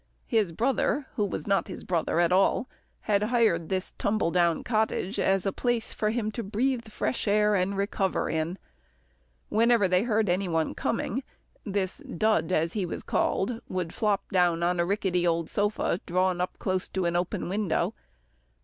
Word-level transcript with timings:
His 0.25 0.51
brother, 0.51 1.05
who 1.15 1.23
was 1.23 1.45
not 1.45 1.67
his 1.67 1.83
brother 1.83 2.19
at 2.19 2.31
all, 2.31 2.67
had 3.01 3.21
hired 3.21 3.69
this 3.69 3.91
tumble 3.99 4.31
down 4.31 4.63
cottage 4.63 5.19
as 5.19 5.45
a 5.45 5.51
place 5.53 5.93
for 5.93 6.09
him 6.09 6.31
to 6.31 6.41
breathe 6.41 6.87
fresh 6.87 7.27
air 7.27 7.53
and 7.53 7.77
recover 7.77 8.27
in. 8.27 8.57
Whenever 9.49 9.87
they 9.87 10.01
heard 10.01 10.27
any 10.27 10.47
one 10.47 10.73
coming 10.73 11.21
this 11.67 11.99
Dud, 11.99 12.51
as 12.51 12.73
he 12.73 12.83
was 12.83 13.03
called, 13.03 13.61
would 13.69 13.93
flop 13.93 14.27
down 14.31 14.63
on 14.63 14.79
a 14.79 14.85
rickety 14.85 15.27
old 15.27 15.51
sofa 15.51 16.01
drawn 16.07 16.41
up 16.41 16.57
close 16.57 16.89
to 16.89 17.05
an 17.05 17.15
open 17.15 17.47
window. 17.47 17.93